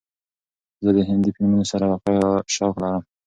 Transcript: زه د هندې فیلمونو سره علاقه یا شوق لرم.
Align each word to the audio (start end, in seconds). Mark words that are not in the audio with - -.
زه 0.83 0.89
د 0.97 0.99
هندې 1.09 1.29
فیلمونو 1.35 1.65
سره 1.71 1.83
علاقه 1.87 2.11
یا 2.19 2.29
شوق 2.55 2.75
لرم. 2.81 3.03